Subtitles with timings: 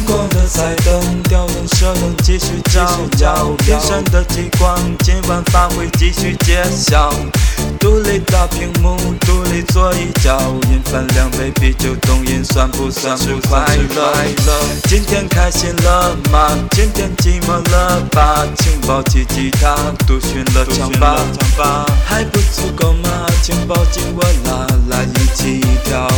[0.00, 2.80] 光的彩灯，调动射灯，继续照
[3.20, 3.54] 耀。
[3.58, 7.12] 天上的极光，今晚发挥继续揭晓。
[7.78, 10.38] 独立大屏幕，独立坐一角，
[10.70, 14.12] 饮饭两杯啤酒，动音算不算是快乐？
[14.88, 16.48] 今天开心了吗？
[16.70, 18.46] 今天寂寞了吧？
[18.56, 21.86] 请抱起吉他，独寻了唱吧。
[22.06, 23.26] 还不足够吗？
[23.42, 26.08] 请抱紧我啦，来一起跳。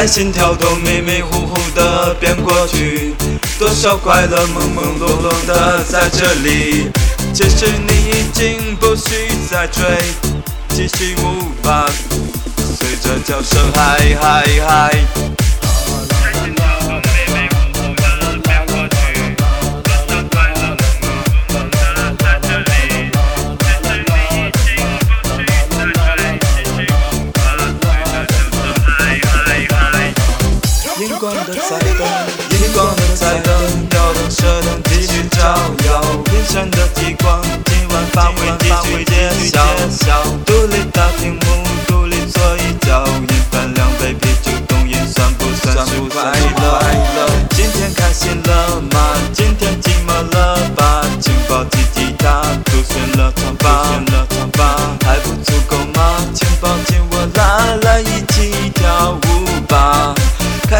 [0.00, 3.14] 在心跳动，迷迷糊糊的变过去，
[3.58, 6.90] 多少快乐朦朦胧胧的在这里。
[7.34, 9.84] 其实你已经不需再追，
[10.70, 11.84] 继续舞吧，
[12.78, 15.29] 随着叫声嗨嗨嗨。
[31.30, 32.02] 光的彩灯，
[32.50, 35.38] 荧光的彩灯，调动射灯继续照
[35.86, 36.02] 耀。
[36.24, 40.24] 天上的极光，今晚发挥继续揭晓。
[40.44, 41.40] 独立大屏幕，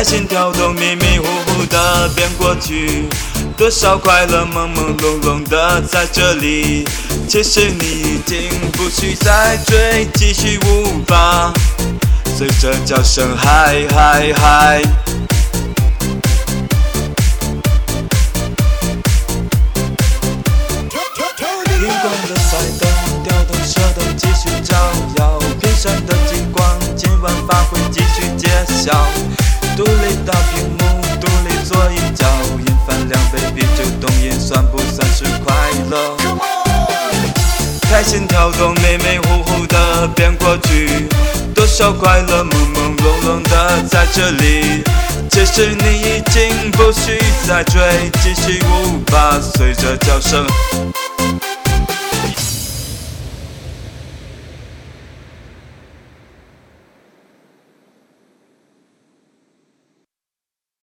[0.00, 3.04] 开心跳动，迷迷糊糊的变过去，
[3.54, 6.88] 多少快乐朦朦胧胧的在这里。
[7.28, 11.52] 其实你已经不需再追，继续舞吧，
[12.34, 15.09] 随着叫声嗨嗨嗨。
[38.00, 41.06] 开心跳动，迷迷糊糊的变过去，
[41.54, 44.82] 多少快乐朦朦胧胧的在这里。
[45.30, 47.78] 其实你已经不需再追，
[48.22, 50.46] 继续舞吧，随着叫声。